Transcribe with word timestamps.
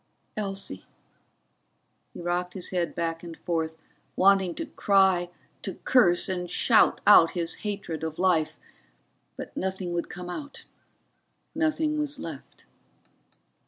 Elsie 0.35 0.83
He 2.11 2.21
rocked 2.23 2.55
his 2.55 2.69
head 2.71 2.95
back 2.95 3.21
and 3.21 3.37
forth, 3.37 3.77
wanting 4.15 4.55
to 4.55 4.65
cry, 4.65 5.29
to 5.61 5.75
curse 5.83 6.27
and 6.27 6.49
shout 6.49 6.99
out 7.05 7.33
his 7.37 7.57
hatred 7.57 8.03
of 8.03 8.17
life. 8.17 8.57
But 9.37 9.55
nothing 9.55 9.93
would 9.93 10.09
come 10.09 10.27
out, 10.27 10.65
nothing 11.53 11.99
was 11.99 12.17
left. 12.17 12.65